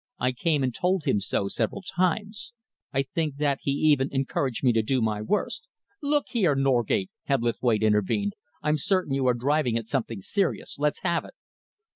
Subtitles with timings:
[0.17, 2.53] "I came and told him so several times.
[2.91, 5.67] I think that he even encouraged me to do my worst."
[6.01, 8.33] "Look here, Norgate," Hebblethwaite intervened,
[8.63, 10.77] "I'm certain you are driving at something serious.
[10.79, 11.35] Let's have it."